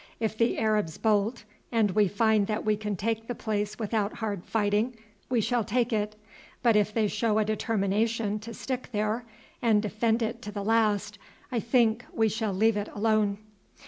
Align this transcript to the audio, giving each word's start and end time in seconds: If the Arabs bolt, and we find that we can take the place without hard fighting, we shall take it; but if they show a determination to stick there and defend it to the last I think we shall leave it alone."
If 0.19 0.35
the 0.35 0.57
Arabs 0.57 0.97
bolt, 0.97 1.43
and 1.71 1.91
we 1.91 2.07
find 2.07 2.47
that 2.47 2.65
we 2.65 2.75
can 2.75 2.95
take 2.95 3.27
the 3.27 3.35
place 3.35 3.77
without 3.77 4.13
hard 4.13 4.43
fighting, 4.43 4.95
we 5.29 5.41
shall 5.41 5.63
take 5.63 5.93
it; 5.93 6.15
but 6.63 6.75
if 6.75 6.91
they 6.91 7.07
show 7.07 7.37
a 7.37 7.45
determination 7.45 8.39
to 8.39 8.51
stick 8.51 8.89
there 8.93 9.25
and 9.61 9.79
defend 9.79 10.23
it 10.23 10.41
to 10.41 10.51
the 10.51 10.63
last 10.63 11.19
I 11.51 11.59
think 11.59 12.03
we 12.11 12.29
shall 12.29 12.51
leave 12.51 12.77
it 12.77 12.87
alone." 12.95 13.37